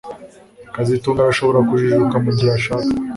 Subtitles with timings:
[0.75, 2.89] kazitunga arashobora kujijuka mugihe ashaka